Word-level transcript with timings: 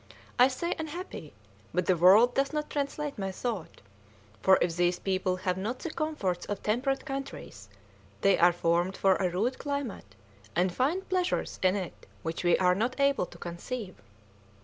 I 0.39 0.47
say 0.47 0.73
unhappy, 0.79 1.31
but 1.75 1.85
the 1.85 1.95
word 1.95 2.33
does 2.33 2.53
not 2.53 2.71
translate 2.71 3.19
my 3.19 3.31
thought, 3.31 3.81
for 4.41 4.57
if 4.59 4.75
these 4.75 4.97
people 4.97 5.35
have 5.35 5.59
not 5.59 5.77
the 5.77 5.91
comforts 5.91 6.47
of 6.47 6.63
temperate 6.63 7.05
countries, 7.05 7.69
they 8.21 8.35
are 8.39 8.51
formed 8.51 8.97
for 8.97 9.13
a 9.17 9.29
rude 9.29 9.59
climate, 9.59 10.15
and 10.55 10.73
find 10.73 11.07
pleasures 11.07 11.59
in 11.61 11.75
it 11.75 12.07
which 12.23 12.43
we 12.43 12.57
are 12.57 12.73
not 12.73 12.99
able 12.99 13.27
to 13.27 13.37
conceive." 13.37 13.93